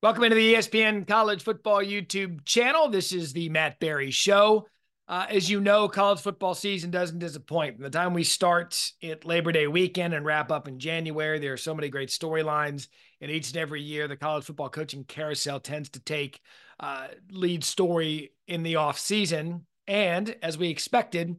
Welcome 0.00 0.22
into 0.22 0.36
the 0.36 0.54
ESPN 0.54 1.08
College 1.08 1.42
Football 1.42 1.82
YouTube 1.82 2.44
channel. 2.44 2.88
This 2.88 3.12
is 3.12 3.32
the 3.32 3.48
Matt 3.48 3.80
Barrie 3.80 4.12
Show. 4.12 4.68
Uh, 5.08 5.26
as 5.28 5.50
you 5.50 5.60
know, 5.60 5.88
college 5.88 6.20
football 6.20 6.54
season 6.54 6.92
doesn't 6.92 7.18
disappoint. 7.18 7.74
From 7.74 7.82
the 7.82 7.90
time 7.90 8.14
we 8.14 8.22
start 8.22 8.92
at 9.02 9.24
Labor 9.24 9.50
Day 9.50 9.66
weekend 9.66 10.14
and 10.14 10.24
wrap 10.24 10.52
up 10.52 10.68
in 10.68 10.78
January, 10.78 11.40
there 11.40 11.52
are 11.52 11.56
so 11.56 11.74
many 11.74 11.88
great 11.88 12.10
storylines. 12.10 12.86
And 13.20 13.28
each 13.28 13.48
and 13.48 13.56
every 13.56 13.82
year, 13.82 14.06
the 14.06 14.16
college 14.16 14.44
football 14.44 14.68
coaching 14.68 15.02
carousel 15.02 15.58
tends 15.58 15.88
to 15.88 16.00
take 16.00 16.40
uh, 16.78 17.08
lead 17.32 17.64
story 17.64 18.30
in 18.46 18.62
the 18.62 18.76
off 18.76 19.00
season. 19.00 19.66
And 19.88 20.32
as 20.44 20.56
we 20.56 20.68
expected, 20.68 21.34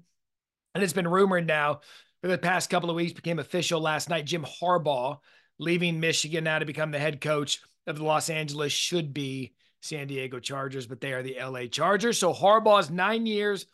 and 0.76 0.84
it's 0.84 0.92
been 0.92 1.08
rumored 1.08 1.48
now 1.48 1.80
for 2.22 2.28
the 2.28 2.38
past 2.38 2.70
couple 2.70 2.90
of 2.90 2.98
weeks, 2.98 3.14
became 3.14 3.40
official 3.40 3.80
last 3.80 4.10
night. 4.10 4.26
Jim 4.26 4.46
Harbaugh 4.62 5.20
leaving 5.60 6.02
Michigan 6.02 6.44
now 6.44 6.60
to 6.60 6.66
become 6.66 6.92
the 6.92 7.00
head 7.00 7.22
coach 7.22 7.62
of 7.90 7.98
the 7.98 8.04
Los 8.04 8.30
Angeles 8.30 8.72
should 8.72 9.14
be 9.14 9.54
San 9.82 10.08
Diego 10.08 10.40
Chargers, 10.40 10.88
but 10.88 11.02
they 11.02 11.14
are 11.14 11.24
the 11.24 11.38
LA 11.42 11.66
Chargers. 11.66 12.18
So 12.18 12.34
Harbaugh's 12.34 12.90
nine 12.90 13.26
years 13.26 13.66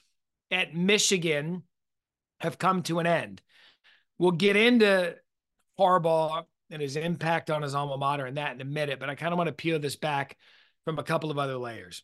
at 0.52 0.76
Michigan 0.76 1.63
have 2.40 2.57
come 2.57 2.84
to 2.84 2.99
an 2.99 3.07
end. 3.07 3.41
We'll 4.17 4.31
get 4.31 4.55
into 4.55 5.16
Harbaugh 5.80 6.45
and 6.70 6.81
his 6.81 6.95
impact 6.95 7.49
on 7.52 7.62
his 7.62 7.76
alma 7.76 7.98
mater 7.98 8.26
and 8.26 8.38
that 8.38 8.54
in 8.54 8.62
a 8.62 8.66
minute, 8.66 8.99
but 8.99 9.09
I 9.09 9.16
kind 9.16 9.34
of 9.34 9.38
want 9.38 9.48
to 9.48 9.54
peel 9.54 9.80
this 9.80 9.95
back 9.95 10.38
from 10.84 10.99
a 10.99 11.04
couple 11.04 11.32
of 11.32 11.38
other 11.38 11.57
layers. 11.57 12.04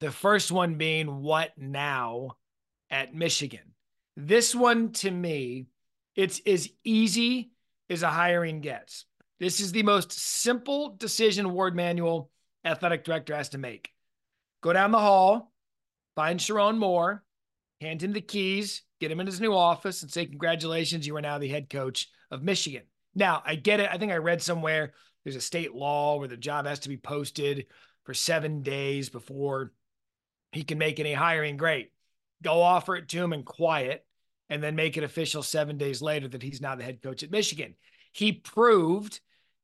The 0.00 0.10
first 0.10 0.50
one 0.50 0.74
being 0.74 1.22
what 1.22 1.52
now 1.56 2.36
at 2.90 3.14
Michigan. 3.14 3.74
This 4.16 4.54
one 4.54 4.92
to 4.92 5.10
me, 5.10 5.66
it's 6.16 6.40
as 6.46 6.68
easy 6.84 7.52
as 7.88 8.02
a 8.02 8.10
hiring 8.10 8.60
gets. 8.60 9.06
This 9.42 9.58
is 9.58 9.72
the 9.72 9.82
most 9.82 10.12
simple 10.12 10.94
decision 10.94 11.52
Warde 11.52 11.74
Manuel 11.74 12.30
athletic 12.64 13.02
director 13.02 13.34
has 13.34 13.48
to 13.48 13.58
make. 13.58 13.90
Go 14.60 14.72
down 14.72 14.92
the 14.92 15.00
hall, 15.00 15.52
find 16.14 16.38
Sherrone 16.38 16.78
Moore, 16.78 17.24
hand 17.80 18.04
him 18.04 18.12
the 18.12 18.20
keys, 18.20 18.82
get 19.00 19.10
him 19.10 19.18
in 19.18 19.26
his 19.26 19.40
new 19.40 19.52
office, 19.52 20.02
and 20.02 20.12
say, 20.12 20.26
Congratulations, 20.26 21.08
you 21.08 21.16
are 21.16 21.20
now 21.20 21.38
the 21.38 21.48
head 21.48 21.68
coach 21.68 22.08
of 22.30 22.44
Michigan. 22.44 22.82
Now, 23.16 23.42
I 23.44 23.56
get 23.56 23.80
it. 23.80 23.90
I 23.90 23.98
think 23.98 24.12
I 24.12 24.18
read 24.18 24.40
somewhere 24.40 24.92
there's 25.24 25.34
a 25.34 25.40
state 25.40 25.74
law 25.74 26.20
where 26.20 26.28
the 26.28 26.36
job 26.36 26.66
has 26.66 26.78
to 26.78 26.88
be 26.88 26.96
posted 26.96 27.66
for 28.04 28.14
seven 28.14 28.62
days 28.62 29.08
before 29.08 29.72
he 30.52 30.62
can 30.62 30.78
make 30.78 31.00
any 31.00 31.14
hiring. 31.14 31.56
Great. 31.56 31.90
Go 32.44 32.62
offer 32.62 32.94
it 32.94 33.08
to 33.08 33.18
him 33.18 33.32
in 33.32 33.42
quiet 33.42 34.06
and 34.48 34.62
then 34.62 34.76
make 34.76 34.96
it 34.96 35.02
official 35.02 35.42
seven 35.42 35.78
days 35.78 36.00
later 36.00 36.28
that 36.28 36.44
he's 36.44 36.60
now 36.60 36.76
the 36.76 36.84
head 36.84 37.02
coach 37.02 37.24
at 37.24 37.32
Michigan. 37.32 37.74
He 38.12 38.30
proved 38.30 39.18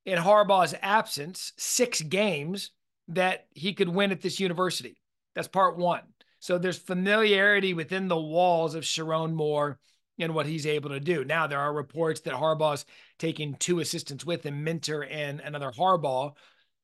in 0.08 0.18
Harbaugh's 0.18 0.74
absence 0.80 1.52
six 1.58 2.00
games 2.00 2.70
that 3.08 3.46
he 3.52 3.74
could 3.74 3.88
win 3.88 4.10
at 4.10 4.22
this 4.22 4.40
university. 4.40 5.00
That's 5.34 5.48
part 5.48 5.76
one. 5.76 6.00
So 6.40 6.56
there's 6.56 6.78
familiarity 6.78 7.74
within 7.74 8.08
the 8.08 8.18
walls 8.18 8.74
of 8.74 8.84
Sherrone 8.84 9.34
Moore 9.34 9.78
and 10.18 10.34
what 10.34 10.46
he's 10.46 10.66
able 10.66 10.90
to 10.90 11.00
do. 11.00 11.24
Now 11.24 11.46
there 11.46 11.60
are 11.60 11.72
reports 11.72 12.20
that 12.22 12.34
Harbaugh's 12.34 12.86
taking 13.18 13.54
two 13.54 13.80
assistants 13.80 14.24
with 14.24 14.44
him, 14.44 14.64
Minter 14.64 15.04
and 15.04 15.40
another 15.40 15.70
Harbaugh. 15.70 16.32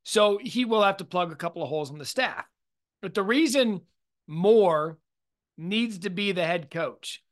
So 0.05 0.39
he 0.43 0.67
will 0.67 0.83
have 0.83 0.99
to 0.99 1.05
plug 1.05 1.33
a 1.33 1.37
couple 1.37 1.63
of 1.63 1.71
holes 1.71 1.91
in 1.91 1.99
the 1.99 2.05
staff. 2.05 2.45
But 3.01 3.15
the 3.15 3.23
reason 3.23 3.81
Moore 4.27 4.99
needs 5.57 6.01
to 6.01 6.11
be 6.11 6.33
the 6.33 6.45
head 6.45 6.71
coach 6.71 7.23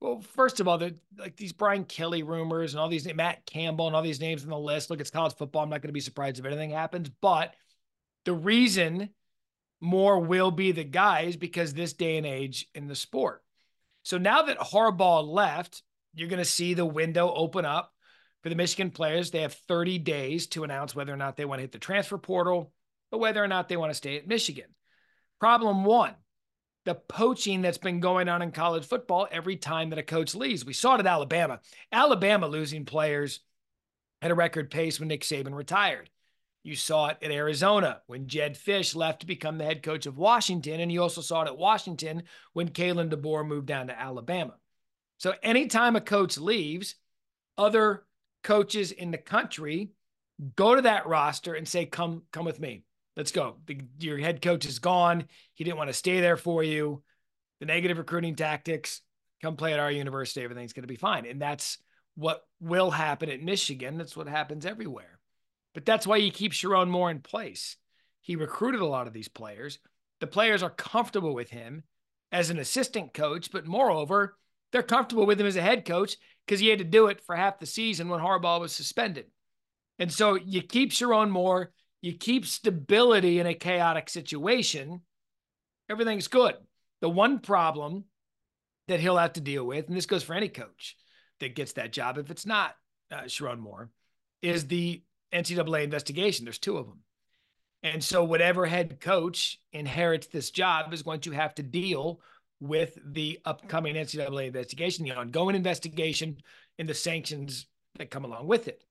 well, 0.00 0.20
first 0.20 0.60
of 0.60 0.68
all, 0.68 0.78
like 1.18 1.36
these 1.36 1.52
Brian 1.52 1.84
Kelly 1.84 2.22
rumors 2.22 2.72
and 2.72 2.80
all 2.80 2.88
these 2.88 3.12
Matt 3.14 3.44
Campbell 3.46 3.88
and 3.88 3.96
all 3.96 4.02
these 4.02 4.20
names 4.20 4.44
on 4.44 4.50
the 4.50 4.58
list. 4.58 4.90
Look, 4.90 5.00
it's 5.00 5.10
college 5.10 5.34
football. 5.34 5.62
I'm 5.62 5.70
not 5.70 5.82
going 5.82 5.88
to 5.88 5.92
be 5.92 6.00
surprised 6.00 6.38
if 6.38 6.44
anything 6.44 6.70
happens. 6.70 7.10
But 7.20 7.54
the 8.24 8.32
reason 8.32 9.10
Moore 9.80 10.20
will 10.20 10.52
be 10.52 10.72
the 10.72 10.84
guys 10.84 11.36
because 11.36 11.74
this 11.74 11.94
day 11.94 12.16
and 12.16 12.26
age 12.26 12.68
in 12.74 12.86
the 12.86 12.94
sport. 12.94 13.42
So 14.04 14.18
now 14.18 14.42
that 14.42 14.58
Harbaugh 14.58 15.26
left, 15.26 15.82
you're 16.14 16.28
going 16.28 16.38
to 16.38 16.44
see 16.44 16.74
the 16.74 16.86
window 16.86 17.32
open 17.34 17.64
up 17.64 17.92
for 18.42 18.48
the 18.48 18.54
Michigan 18.54 18.90
players. 18.90 19.30
They 19.30 19.42
have 19.42 19.54
30 19.54 19.98
days 19.98 20.46
to 20.48 20.64
announce 20.64 20.94
whether 20.94 21.12
or 21.12 21.16
not 21.16 21.36
they 21.36 21.44
want 21.44 21.58
to 21.58 21.62
hit 21.62 21.72
the 21.72 21.78
transfer 21.78 22.18
portal 22.18 22.72
or 23.10 23.18
whether 23.18 23.42
or 23.42 23.48
not 23.48 23.68
they 23.68 23.76
want 23.76 23.90
to 23.90 23.96
stay 23.96 24.16
at 24.16 24.28
Michigan. 24.28 24.66
Problem 25.40 25.84
one 25.84 26.14
the 26.88 26.94
poaching 26.94 27.60
that's 27.60 27.76
been 27.76 28.00
going 28.00 28.30
on 28.30 28.40
in 28.40 28.50
college 28.50 28.86
football 28.86 29.28
every 29.30 29.56
time 29.56 29.90
that 29.90 29.98
a 29.98 30.02
coach 30.02 30.34
leaves. 30.34 30.64
We 30.64 30.72
saw 30.72 30.94
it 30.94 31.00
at 31.00 31.06
Alabama. 31.06 31.60
Alabama 31.92 32.48
losing 32.48 32.86
players 32.86 33.40
at 34.22 34.30
a 34.30 34.34
record 34.34 34.70
pace 34.70 34.98
when 34.98 35.08
Nick 35.08 35.20
Saban 35.20 35.54
retired. 35.54 36.08
You 36.62 36.74
saw 36.74 37.08
it 37.08 37.18
at 37.20 37.30
Arizona 37.30 38.00
when 38.06 38.26
Jedd 38.26 38.54
Fisch 38.54 38.96
left 38.96 39.20
to 39.20 39.26
become 39.26 39.58
the 39.58 39.66
head 39.66 39.82
coach 39.82 40.06
of 40.06 40.16
Washington. 40.16 40.80
And 40.80 40.90
you 40.90 41.02
also 41.02 41.20
saw 41.20 41.42
it 41.42 41.48
at 41.48 41.58
Washington 41.58 42.22
when 42.54 42.70
Kalen 42.70 43.10
DeBoer 43.10 43.46
moved 43.46 43.66
down 43.66 43.88
to 43.88 44.00
Alabama. 44.00 44.54
So 45.18 45.34
anytime 45.42 45.94
a 45.94 46.00
coach 46.00 46.38
leaves, 46.38 46.94
other 47.58 48.06
coaches 48.42 48.92
in 48.92 49.10
the 49.10 49.18
country 49.18 49.90
go 50.56 50.74
to 50.74 50.82
that 50.82 51.06
roster 51.06 51.52
and 51.52 51.68
say, 51.68 51.84
come, 51.84 52.22
come 52.32 52.46
with 52.46 52.60
me. 52.60 52.84
Let's 53.18 53.32
go. 53.32 53.56
The, 53.66 53.80
your 53.98 54.16
head 54.16 54.40
coach 54.40 54.64
is 54.64 54.78
gone. 54.78 55.24
He 55.54 55.64
didn't 55.64 55.76
want 55.76 55.88
to 55.88 55.94
stay 55.94 56.20
there 56.20 56.36
for 56.36 56.62
you. 56.62 57.02
The 57.58 57.66
negative 57.66 57.98
recruiting 57.98 58.36
tactics, 58.36 59.00
come 59.42 59.56
play 59.56 59.72
at 59.72 59.80
our 59.80 59.90
university. 59.90 60.44
Everything's 60.44 60.72
going 60.72 60.84
to 60.84 60.88
be 60.88 60.94
fine. 60.94 61.26
And 61.26 61.42
that's 61.42 61.78
what 62.14 62.46
will 62.60 62.92
happen 62.92 63.28
at 63.28 63.42
Michigan. 63.42 63.98
That's 63.98 64.16
what 64.16 64.28
happens 64.28 64.64
everywhere. 64.64 65.18
But 65.74 65.84
that's 65.84 66.06
why 66.06 66.18
you 66.18 66.30
keep 66.30 66.52
Sherrone 66.52 66.88
Moore 66.88 67.10
in 67.10 67.20
place. 67.20 67.76
He 68.20 68.36
recruited 68.36 68.80
a 68.80 68.86
lot 68.86 69.08
of 69.08 69.12
these 69.12 69.28
players. 69.28 69.80
The 70.20 70.28
players 70.28 70.62
are 70.62 70.70
comfortable 70.70 71.34
with 71.34 71.50
him 71.50 71.82
as 72.30 72.50
an 72.50 72.58
assistant 72.60 73.14
coach, 73.14 73.50
but 73.50 73.66
moreover, 73.66 74.36
they're 74.70 74.82
comfortable 74.82 75.26
with 75.26 75.40
him 75.40 75.46
as 75.46 75.56
a 75.56 75.62
head 75.62 75.84
coach 75.84 76.16
because 76.46 76.60
he 76.60 76.68
had 76.68 76.78
to 76.78 76.84
do 76.84 77.08
it 77.08 77.20
for 77.20 77.34
half 77.34 77.58
the 77.58 77.66
season 77.66 78.08
when 78.08 78.20
Harbaugh 78.20 78.60
was 78.60 78.72
suspended. 78.72 79.26
And 79.98 80.12
so 80.12 80.36
you 80.36 80.62
keep 80.62 80.92
Sherrone 80.92 81.30
Moore, 81.30 81.72
you 82.00 82.14
keep 82.14 82.46
stability 82.46 83.40
in 83.40 83.46
a 83.46 83.54
chaotic 83.54 84.08
situation, 84.08 85.00
everything's 85.90 86.28
good. 86.28 86.54
The 87.00 87.08
one 87.08 87.40
problem 87.40 88.04
that 88.86 89.00
he'll 89.00 89.16
have 89.16 89.34
to 89.34 89.40
deal 89.40 89.64
with, 89.64 89.88
and 89.88 89.96
this 89.96 90.06
goes 90.06 90.22
for 90.22 90.34
any 90.34 90.48
coach 90.48 90.96
that 91.40 91.54
gets 91.54 91.72
that 91.74 91.92
job, 91.92 92.18
if 92.18 92.30
it's 92.30 92.46
not 92.46 92.74
uh, 93.10 93.22
Sherrone 93.22 93.58
Moore, 93.58 93.90
is 94.42 94.66
the 94.66 95.02
NCAA 95.32 95.84
investigation. 95.84 96.44
There's 96.44 96.58
two 96.58 96.78
of 96.78 96.86
them. 96.86 97.00
And 97.82 98.02
so, 98.02 98.24
whatever 98.24 98.66
head 98.66 98.98
coach 99.00 99.60
inherits 99.72 100.26
this 100.26 100.50
job 100.50 100.92
is 100.92 101.02
going 101.02 101.20
to 101.20 101.30
have 101.30 101.54
to 101.56 101.62
deal 101.62 102.20
with 102.60 102.98
the 103.04 103.38
upcoming 103.44 103.94
NCAA 103.94 104.48
investigation, 104.48 105.04
the 105.04 105.12
ongoing 105.12 105.54
investigation, 105.54 106.38
and 106.78 106.88
the 106.88 106.94
sanctions 106.94 107.66
that 107.96 108.10
come 108.10 108.24
along 108.24 108.48
with 108.48 108.66
it. 108.66 108.82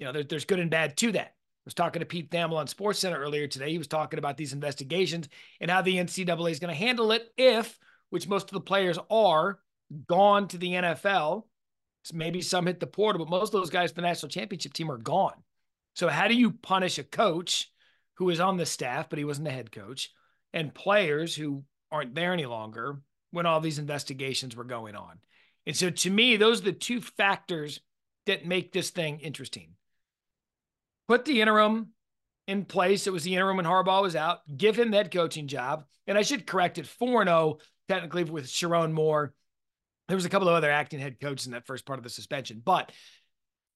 You 0.00 0.06
know, 0.06 0.12
there, 0.12 0.24
there's 0.24 0.44
good 0.44 0.58
and 0.58 0.70
bad 0.70 0.96
to 0.96 1.12
that 1.12 1.34
was 1.64 1.74
talking 1.74 2.00
to 2.00 2.06
Pete 2.06 2.30
Thamel 2.30 2.56
on 2.56 2.66
SportsCenter 2.66 3.18
earlier 3.18 3.46
today. 3.46 3.70
He 3.70 3.78
was 3.78 3.86
talking 3.86 4.18
about 4.18 4.36
these 4.36 4.52
investigations 4.52 5.28
and 5.60 5.70
how 5.70 5.82
the 5.82 5.96
NCAA 5.96 6.50
is 6.50 6.58
going 6.58 6.74
to 6.74 6.78
handle 6.78 7.12
it 7.12 7.28
if, 7.36 7.78
which 8.10 8.28
most 8.28 8.48
of 8.48 8.54
the 8.54 8.60
players 8.60 8.98
are, 9.10 9.60
gone 10.08 10.48
to 10.48 10.58
the 10.58 10.72
NFL. 10.72 11.44
So 12.04 12.16
maybe 12.16 12.40
some 12.40 12.66
hit 12.66 12.80
the 12.80 12.86
portal, 12.86 13.24
but 13.24 13.30
most 13.30 13.54
of 13.54 13.60
those 13.60 13.70
guys, 13.70 13.92
the 13.92 14.02
national 14.02 14.30
championship 14.30 14.72
team, 14.72 14.90
are 14.90 14.98
gone. 14.98 15.42
So 15.94 16.08
how 16.08 16.26
do 16.26 16.34
you 16.34 16.52
punish 16.52 16.98
a 16.98 17.04
coach 17.04 17.70
who 18.14 18.30
is 18.30 18.40
on 18.40 18.56
the 18.56 18.66
staff, 18.66 19.08
but 19.08 19.18
he 19.18 19.24
wasn't 19.24 19.46
the 19.46 19.52
head 19.52 19.70
coach, 19.70 20.10
and 20.52 20.74
players 20.74 21.34
who 21.34 21.64
aren't 21.90 22.14
there 22.14 22.32
any 22.32 22.46
longer 22.46 23.00
when 23.30 23.46
all 23.46 23.60
these 23.60 23.78
investigations 23.78 24.56
were 24.56 24.64
going 24.64 24.96
on? 24.96 25.18
And 25.66 25.76
so 25.76 25.90
to 25.90 26.10
me, 26.10 26.36
those 26.36 26.60
are 26.60 26.64
the 26.64 26.72
two 26.72 27.00
factors 27.00 27.80
that 28.26 28.46
make 28.46 28.72
this 28.72 28.90
thing 28.90 29.20
interesting 29.20 29.74
put 31.08 31.24
the 31.24 31.40
interim 31.40 31.88
in 32.46 32.64
place. 32.64 33.06
It 33.06 33.12
was 33.12 33.24
the 33.24 33.34
interim 33.34 33.56
when 33.56 33.66
Harbaugh 33.66 34.02
was 34.02 34.16
out. 34.16 34.40
Give 34.56 34.78
him 34.78 34.92
that 34.92 35.12
coaching 35.12 35.48
job. 35.48 35.84
And 36.06 36.18
I 36.18 36.22
should 36.22 36.46
correct 36.46 36.78
it 36.78 36.86
4 36.86 37.24
0 37.24 37.58
technically 37.88 38.24
with 38.24 38.46
Sherrone 38.46 38.92
Moore. 38.92 39.34
There 40.08 40.16
was 40.16 40.24
a 40.24 40.28
couple 40.28 40.48
of 40.48 40.54
other 40.54 40.70
acting 40.70 41.00
head 41.00 41.20
coaches 41.20 41.46
in 41.46 41.52
that 41.52 41.66
first 41.66 41.86
part 41.86 41.98
of 41.98 42.02
the 42.02 42.10
suspension, 42.10 42.60
but 42.64 42.90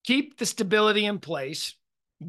keep 0.04 0.38
the 0.38 0.46
stability 0.46 1.06
in 1.06 1.18
place. 1.18 1.74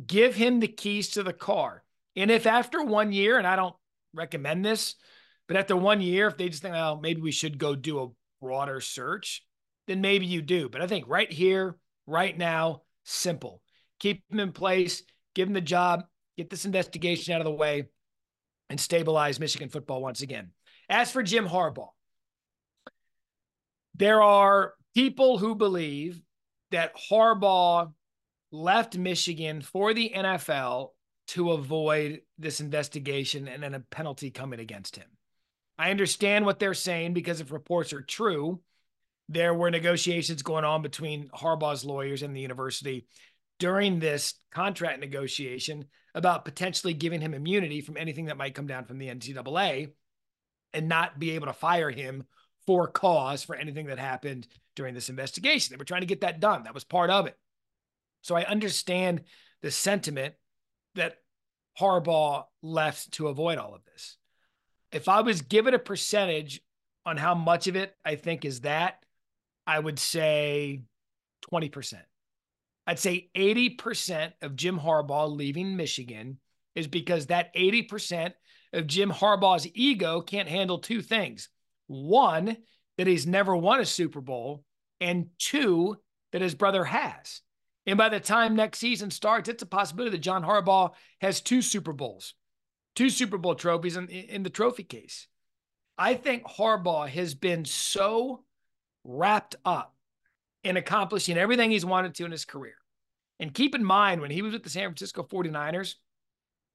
Give 0.06 0.36
him 0.36 0.60
the 0.60 0.68
keys 0.68 1.12
to 1.12 1.24
the 1.24 1.34
car. 1.34 1.84
And 2.16 2.30
if 2.30 2.46
after 2.46 2.84
one 2.84 3.12
year, 3.12 3.38
and 3.38 3.48
I 3.48 3.56
don't 3.56 3.76
recommend 4.14 4.66
this, 4.66 4.96
but 5.48 5.58
after 5.58 5.76
one 5.76 6.02
year, 6.02 6.28
if 6.28 6.38
they 6.38 6.50
just 6.50 6.62
think, 6.62 6.76
oh, 6.76 7.00
maybe 7.02 7.22
we 7.22 7.32
should 7.32 7.58
go 7.58 7.76
do 7.76 8.00
a 8.02 8.10
broader 8.42 8.82
search, 8.82 9.44
then 9.88 10.02
maybe 10.02 10.26
you 10.26 10.42
do. 10.42 10.68
But 10.70 10.82
I 10.82 10.88
think 10.88 11.06
right 11.08 11.32
here, 11.32 11.78
right 12.06 12.38
now, 12.38 12.82
simple 13.06 13.62
keep 14.00 14.24
him 14.30 14.40
in 14.40 14.52
place, 14.52 15.04
give 15.36 15.48
him 15.48 15.54
the 15.54 15.62
job, 15.62 16.04
get 16.38 16.50
this 16.50 16.66
investigation 16.66 17.34
out 17.34 17.42
of 17.42 17.46
the 17.46 17.52
way, 17.52 17.86
and 18.70 18.80
stabilize 18.80 19.40
Michigan 19.40 19.70
football 19.70 20.02
once 20.02 20.22
again. 20.22 20.52
As 20.90 21.12
for 21.12 21.24
Jim 21.24 21.48
Harbaugh, 21.48 21.90
there 23.96 24.22
are 24.22 24.74
people 24.94 25.38
who 25.38 25.56
believe 25.56 26.22
that 26.72 26.96
Harbaugh 27.10 27.92
left 28.52 28.98
Michigan 28.98 29.62
for 29.62 29.94
the 29.94 30.12
NFL 30.16 30.90
to 31.28 31.52
avoid 31.52 32.22
this 32.38 32.60
investigation 32.60 33.48
and 33.48 33.62
then 33.62 33.74
a 33.74 33.80
penalty 33.80 34.32
coming 34.32 34.60
against 34.60 34.96
him. 34.96 35.08
I 35.78 35.92
understand 35.92 36.46
what 36.46 36.60
they're 36.60 36.74
saying 36.74 37.14
because 37.14 37.42
if 37.42 37.52
reports 37.52 37.94
are 37.94 38.02
true, 38.02 38.62
there 39.30 39.54
were 39.54 39.70
negotiations 39.70 40.42
going 40.42 40.64
on 40.64 40.82
between 40.82 41.30
Harbaugh's 41.30 41.84
lawyers 41.84 42.24
and 42.24 42.36
the 42.36 42.42
university 42.42 43.06
during 43.60 44.00
this 44.00 44.36
contract 44.52 45.00
negotiation 45.00 45.86
about 46.14 46.46
potentially 46.46 46.94
giving 46.94 47.22
him 47.22 47.34
immunity 47.34 47.82
from 47.82 47.98
anything 47.98 48.26
that 48.26 48.38
might 48.38 48.56
come 48.56 48.68
down 48.68 48.86
from 48.86 48.98
the 48.98 49.08
NCAA 49.08 49.92
and 50.74 50.88
not 50.88 51.20
be 51.20 51.32
able 51.32 51.48
to 51.48 51.54
fire 51.54 51.90
him 51.90 52.24
for 52.66 52.88
cause 52.88 53.44
for 53.44 53.56
anything 53.56 53.88
that 53.88 54.00
happened 54.00 54.48
during 54.76 54.94
this 54.94 55.10
investigation. 55.10 55.74
They 55.74 55.78
were 55.78 55.86
trying 55.86 56.02
to 56.02 56.08
get 56.08 56.22
that 56.22 56.40
done. 56.40 56.64
That 56.64 56.74
was 56.74 56.84
part 56.84 57.10
of 57.10 57.26
it. 57.28 57.38
So 58.22 58.36
I 58.36 58.44
understand 58.44 59.22
the 59.62 59.72
sentiment 59.72 60.36
that 60.96 61.18
Harbaugh 61.80 62.46
left 62.62 63.12
to 63.14 63.28
avoid 63.28 63.58
all 63.58 63.74
of 63.74 63.86
this. 63.86 64.18
If 64.92 65.08
I 65.08 65.22
was 65.22 65.42
given 65.42 65.74
a 65.74 65.80
percentage 65.80 66.62
on 67.06 67.18
how 67.18 67.36
much 67.36 67.68
of 67.68 67.76
it 67.76 67.96
I 68.04 68.16
think 68.16 68.44
is 68.44 68.62
that, 68.62 68.98
I 69.66 69.80
would 69.80 70.00
say 70.00 70.82
20%. 71.52 71.94
I'd 72.88 73.00
say 73.00 73.30
80% 73.36 74.32
of 74.42 74.56
Jim 74.56 74.80
Harbaugh 74.80 75.30
leaving 75.30 75.76
Michigan 75.76 76.40
is 76.74 76.88
because 76.88 77.28
that 77.28 77.54
80% 77.54 78.32
of 78.72 78.88
Jim 78.88 79.12
Harbaugh's 79.12 79.68
ego 79.74 80.22
can't 80.22 80.48
handle 80.48 80.80
two 80.80 81.02
things. 81.02 81.50
One, 81.88 82.56
that 82.98 83.08
he's 83.08 83.28
never 83.28 83.56
won 83.56 83.82
a 83.82 83.86
Super 83.86 84.22
Bowl, 84.22 84.64
and 85.02 85.28
two, 85.38 85.98
that 86.32 86.42
his 86.42 86.56
brother 86.56 86.86
has. 86.86 87.42
And 87.86 87.98
by 87.98 88.10
the 88.10 88.20
time 88.20 88.56
next 88.56 88.80
season 88.80 89.12
starts, 89.12 89.50
it's 89.50 89.64
a 89.64 89.68
possibility 89.68 90.12
that 90.12 90.20
John 90.20 90.44
Harbaugh 90.44 90.92
has 91.22 91.42
two 91.42 91.62
Super 91.62 91.94
Bowls, 91.94 92.36
two 92.96 93.10
Super 93.10 93.38
Bowl 93.38 93.56
trophies 93.56 93.98
in, 93.98 94.08
in 94.08 94.44
the 94.44 94.50
trophy 94.50 94.84
case. 94.84 95.28
I 95.98 96.14
think 96.14 96.44
Harbaugh 96.44 97.10
has 97.10 97.34
been 97.34 97.66
so 97.66 98.44
wrapped 99.04 99.56
up 99.66 99.97
in 100.68 100.78
accomplishing 100.78 101.38
everything 101.38 101.72
he's 101.72 101.86
wanted 101.86 102.16
to 102.16 102.26
in 102.26 102.32
his 102.32 102.46
career. 102.46 102.76
And 103.40 103.54
keep 103.54 103.76
in 103.76 103.84
mind, 103.84 104.22
when 104.22 104.32
he 104.32 104.42
was 104.42 104.54
with 104.54 104.64
the 104.64 104.70
San 104.70 104.90
Francisco 104.90 105.24
49ers, 105.24 105.96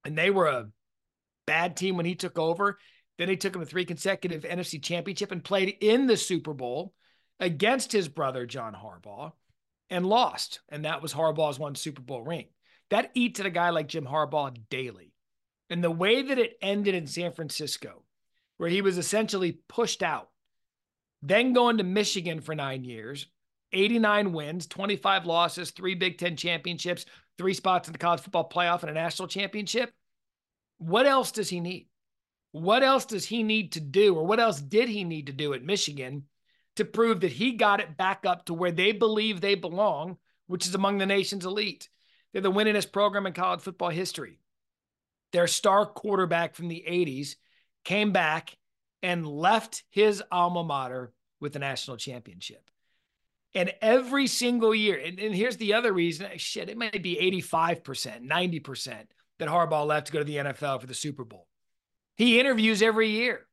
and 0.05 0.17
they 0.17 0.29
were 0.29 0.47
a 0.47 0.69
bad 1.45 1.75
team 1.75 1.97
when 1.97 2.05
he 2.05 2.15
took 2.15 2.39
over, 2.39 2.77
then 3.17 3.29
he 3.29 3.37
took 3.37 3.53
them 3.53 3.61
to 3.61 3.65
three 3.65 3.85
consecutive 3.85 4.43
NFC 4.43 4.81
championship 4.81 5.31
and 5.31 5.43
played 5.43 5.77
in 5.81 6.07
the 6.07 6.17
Super 6.17 6.53
Bowl 6.53 6.93
against 7.39 7.91
his 7.91 8.07
brother, 8.07 8.45
John 8.45 8.73
Harbaugh 8.73 9.33
and 9.89 10.05
lost. 10.05 10.61
And 10.69 10.85
that 10.85 11.01
was 11.01 11.13
Harbaugh's 11.13 11.59
one 11.59 11.75
Super 11.75 12.01
Bowl 12.01 12.21
ring. 12.21 12.47
That 12.89 13.11
eats 13.13 13.39
at 13.39 13.45
a 13.45 13.51
guy 13.51 13.69
like 13.69 13.87
Jim 13.87 14.05
Harbaugh 14.05 14.55
daily. 14.69 15.13
And 15.69 15.83
the 15.83 15.91
way 15.91 16.21
that 16.21 16.39
it 16.39 16.57
ended 16.61 16.95
in 16.95 17.07
San 17.07 17.31
Francisco, 17.31 18.03
where 18.57 18.69
he 18.69 18.81
was 18.81 18.97
essentially 18.97 19.59
pushed 19.67 20.03
out, 20.03 20.29
then 21.21 21.53
going 21.53 21.77
to 21.77 21.83
Michigan 21.83 22.41
for 22.41 22.53
nine 22.53 22.83
years, 22.83 23.27
89 23.73 24.33
wins, 24.33 24.67
25 24.67 25.25
losses, 25.25 25.71
three 25.71 25.95
Big 25.95 26.17
Ten 26.17 26.35
championships, 26.35 27.05
three 27.37 27.53
spots 27.53 27.87
in 27.87 27.91
the 27.91 27.99
college 27.99 28.21
football 28.21 28.49
playoff, 28.49 28.81
and 28.81 28.89
a 28.89 28.93
national 28.93 29.27
championship. 29.27 29.91
What 30.77 31.05
else 31.05 31.31
does 31.31 31.49
he 31.49 31.59
need? 31.59 31.87
What 32.51 32.83
else 32.83 33.05
does 33.05 33.25
he 33.25 33.41
need 33.41 33.71
to 33.73 33.79
do, 33.79 34.15
or 34.15 34.25
what 34.25 34.39
else 34.39 34.61
did 34.61 34.87
he 34.87 35.03
need 35.03 35.27
to 35.27 35.33
do 35.33 35.53
at 35.53 35.63
Michigan 35.63 36.25
to 36.75 36.85
prove 36.85 37.21
that 37.21 37.31
he 37.31 37.53
got 37.53 37.79
it 37.79 37.97
back 37.97 38.25
up 38.25 38.45
to 38.45 38.53
where 38.53 38.71
they 38.71 38.91
believe 38.91 39.41
they 39.41 39.55
belong, 39.55 40.17
which 40.47 40.67
is 40.67 40.75
among 40.75 40.97
the 40.97 41.05
nation's 41.05 41.45
elite. 41.45 41.89
They're 42.31 42.41
the 42.41 42.51
winningest 42.51 42.91
program 42.91 43.27
in 43.27 43.33
college 43.33 43.61
football 43.61 43.89
history. 43.89 44.39
Their 45.31 45.47
star 45.47 45.85
quarterback 45.85 46.55
from 46.55 46.67
the 46.67 46.83
80s 46.87 47.35
came 47.83 48.11
back 48.11 48.55
and 49.01 49.27
left 49.27 49.83
his 49.89 50.23
alma 50.31 50.63
mater 50.63 51.11
with 51.39 51.55
a 51.55 51.59
national 51.59 51.97
championship. 51.97 52.69
And 53.55 53.73
every 53.81 54.27
single 54.27 54.73
year, 54.73 54.97
and, 54.97 55.19
and 55.19 55.35
here's 55.35 55.57
the 55.57 55.75
other 55.75 55.93
reason 55.93 56.27
shit, 56.37 56.69
it 56.69 56.77
might 56.77 57.03
be 57.03 57.17
85%, 57.43 58.27
90% 58.27 58.93
that 59.39 59.49
Harbaugh 59.49 59.85
left 59.85 60.07
to 60.07 60.13
go 60.13 60.19
to 60.19 60.25
the 60.25 60.37
NFL 60.37 60.81
for 60.81 60.87
the 60.87 60.93
Super 60.93 61.23
Bowl. 61.23 61.47
He 62.15 62.39
interviews 62.39 62.81
every 62.81 63.09
year. 63.09 63.47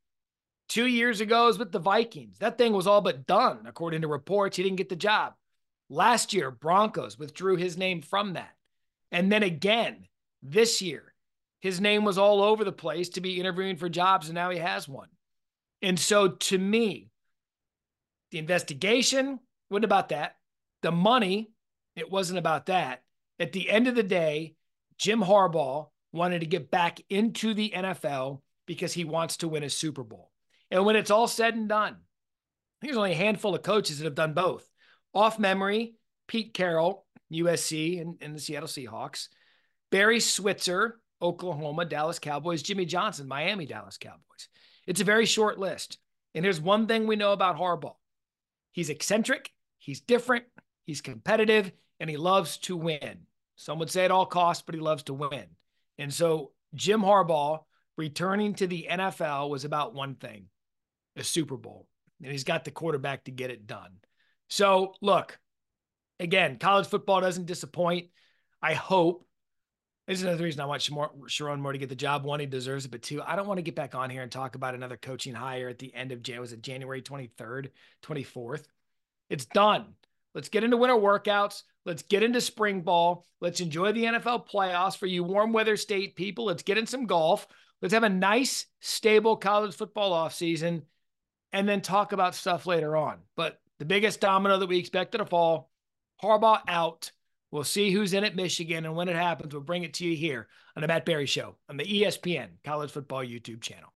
Two 0.68 0.86
years 0.86 1.20
ago 1.20 1.46
was 1.46 1.58
with 1.58 1.72
the 1.72 1.78
Vikings. 1.78 2.38
That 2.38 2.56
thing 2.56 2.72
was 2.72 2.86
all 2.86 3.00
but 3.00 3.26
done, 3.26 3.64
according 3.66 4.02
to 4.02 4.08
reports. 4.08 4.56
He 4.56 4.62
didn't 4.62 4.76
get 4.76 4.88
the 4.88 4.96
job. 4.96 5.34
Last 5.88 6.32
year, 6.32 6.50
Broncos 6.50 7.18
withdrew 7.18 7.56
his 7.56 7.76
name 7.76 8.00
from 8.00 8.34
that. 8.34 8.52
And 9.10 9.32
then 9.32 9.42
again, 9.42 10.06
this 10.42 10.80
year, 10.80 11.12
his 11.60 11.80
name 11.80 12.04
was 12.04 12.16
all 12.16 12.42
over 12.42 12.64
the 12.64 12.72
place 12.72 13.10
to 13.10 13.20
be 13.20 13.40
interviewing 13.40 13.76
for 13.76 13.88
jobs, 13.88 14.28
and 14.28 14.34
now 14.34 14.50
he 14.50 14.58
has 14.58 14.88
one. 14.88 15.08
And 15.82 15.98
so 15.98 16.28
to 16.28 16.58
me, 16.58 17.10
the 18.30 18.38
investigation 18.38 19.40
wasn't 19.70 19.84
about 19.84 20.08
that. 20.10 20.36
The 20.82 20.92
money, 20.92 21.50
it 21.96 22.10
wasn't 22.10 22.38
about 22.38 22.66
that. 22.66 23.02
At 23.38 23.52
the 23.52 23.70
end 23.70 23.86
of 23.86 23.94
the 23.94 24.02
day, 24.02 24.54
Jim 24.98 25.20
Harbaugh 25.20 25.88
wanted 26.12 26.40
to 26.40 26.46
get 26.46 26.70
back 26.70 27.00
into 27.08 27.54
the 27.54 27.72
NFL 27.74 28.40
because 28.66 28.92
he 28.92 29.04
wants 29.04 29.38
to 29.38 29.48
win 29.48 29.62
a 29.62 29.70
Super 29.70 30.04
Bowl. 30.04 30.30
And 30.70 30.84
when 30.84 30.96
it's 30.96 31.10
all 31.10 31.26
said 31.26 31.54
and 31.54 31.68
done, 31.68 31.96
there's 32.82 32.96
only 32.96 33.12
a 33.12 33.16
handful 33.16 33.54
of 33.54 33.62
coaches 33.62 33.98
that 33.98 34.04
have 34.04 34.14
done 34.14 34.34
both. 34.34 34.68
Off 35.14 35.38
memory, 35.38 35.94
Pete 36.28 36.54
Carroll, 36.54 37.06
USC 37.32 38.00
and, 38.00 38.16
and 38.20 38.34
the 38.34 38.40
Seattle 38.40 38.68
Seahawks, 38.68 39.28
Barry 39.90 40.20
Switzer, 40.20 41.00
Oklahoma, 41.20 41.84
Dallas 41.84 42.18
Cowboys, 42.18 42.62
Jimmy 42.62 42.84
Johnson, 42.84 43.28
Miami, 43.28 43.66
Dallas 43.66 43.98
Cowboys. 43.98 44.48
It's 44.86 45.00
a 45.00 45.04
very 45.04 45.26
short 45.26 45.58
list. 45.58 45.98
And 46.34 46.44
here's 46.44 46.60
one 46.60 46.86
thing 46.86 47.06
we 47.06 47.16
know 47.16 47.32
about 47.32 47.56
Harbaugh 47.56 47.94
he's 48.72 48.90
eccentric, 48.90 49.50
he's 49.80 50.00
different, 50.00 50.44
he's 50.84 51.00
competitive, 51.00 51.72
and 51.98 52.08
he 52.08 52.16
loves 52.16 52.58
to 52.58 52.76
win. 52.76 53.26
Some 53.56 53.80
would 53.80 53.90
say 53.90 54.04
at 54.04 54.10
all 54.10 54.26
costs, 54.26 54.62
but 54.64 54.74
he 54.74 54.80
loves 54.80 55.02
to 55.04 55.14
win. 55.14 55.44
And 55.98 56.14
so 56.14 56.52
Jim 56.74 57.02
Harbaugh 57.02 57.64
returning 57.96 58.54
to 58.54 58.66
the 58.66 58.86
NFL 58.90 59.50
was 59.50 59.64
about 59.64 59.94
one 59.94 60.14
thing 60.14 60.46
a 61.16 61.24
Super 61.24 61.56
Bowl. 61.56 61.86
And 62.22 62.30
he's 62.30 62.44
got 62.44 62.64
the 62.64 62.70
quarterback 62.70 63.24
to 63.24 63.30
get 63.30 63.50
it 63.50 63.66
done. 63.66 63.90
So, 64.48 64.94
look, 65.00 65.38
again, 66.18 66.58
college 66.58 66.86
football 66.86 67.20
doesn't 67.20 67.46
disappoint. 67.46 68.08
I 68.62 68.74
hope. 68.74 69.26
This 70.06 70.18
is 70.18 70.24
another 70.24 70.44
reason 70.44 70.60
I 70.60 70.64
want 70.66 70.82
Sherrone 70.82 71.60
Moore 71.60 71.72
to 71.72 71.78
get 71.78 71.88
the 71.88 71.94
job. 71.94 72.24
One, 72.24 72.40
he 72.40 72.46
deserves 72.46 72.84
it, 72.84 72.90
but 72.90 73.02
two, 73.02 73.22
I 73.22 73.36
don't 73.36 73.46
want 73.46 73.58
to 73.58 73.62
get 73.62 73.76
back 73.76 73.94
on 73.94 74.10
here 74.10 74.22
and 74.22 74.32
talk 74.32 74.56
about 74.56 74.74
another 74.74 74.96
coaching 74.96 75.34
hire 75.34 75.68
at 75.68 75.78
the 75.78 75.94
end 75.94 76.10
of 76.10 76.22
January. 76.22 76.40
Was 76.40 76.52
it 76.52 76.62
January 76.62 77.00
23rd, 77.00 77.68
24th? 78.02 78.64
It's 79.30 79.46
done. 79.46 79.94
Let's 80.34 80.48
get 80.48 80.64
into 80.64 80.76
winter 80.76 80.96
workouts. 80.96 81.62
Let's 81.86 82.02
get 82.02 82.22
into 82.22 82.40
spring 82.40 82.82
ball. 82.82 83.24
Let's 83.40 83.60
enjoy 83.60 83.92
the 83.92 84.04
NFL 84.04 84.48
playoffs 84.48 84.96
for 84.96 85.06
you 85.06 85.24
warm 85.24 85.52
weather 85.52 85.76
state 85.76 86.14
people. 86.14 86.44
Let's 86.44 86.62
get 86.62 86.78
in 86.78 86.86
some 86.86 87.06
golf. 87.06 87.46
Let's 87.80 87.94
have 87.94 88.02
a 88.02 88.10
nice, 88.10 88.66
stable 88.80 89.36
college 89.36 89.74
football 89.74 90.12
offseason 90.12 90.82
and 91.52 91.68
then 91.68 91.80
talk 91.80 92.12
about 92.12 92.34
stuff 92.34 92.66
later 92.66 92.96
on. 92.96 93.18
But 93.36 93.60
the 93.78 93.84
biggest 93.84 94.20
domino 94.20 94.58
that 94.58 94.68
we 94.68 94.78
expect 94.78 95.12
to 95.12 95.24
fall, 95.24 95.70
Harbaugh 96.22 96.60
out. 96.68 97.10
We'll 97.50 97.64
see 97.64 97.90
who's 97.90 98.12
in 98.12 98.22
at 98.22 98.36
Michigan, 98.36 98.84
and 98.84 98.94
when 98.94 99.08
it 99.08 99.16
happens, 99.16 99.52
we'll 99.52 99.62
bring 99.62 99.82
it 99.82 99.94
to 99.94 100.06
you 100.06 100.16
here 100.16 100.46
on 100.76 100.82
the 100.82 100.86
Matt 100.86 101.04
Barrie 101.04 101.26
Show 101.26 101.56
on 101.68 101.76
the 101.76 101.84
ESPN 101.84 102.48
College 102.64 102.92
Football 102.92 103.24
YouTube 103.24 103.60
channel. 103.60 103.88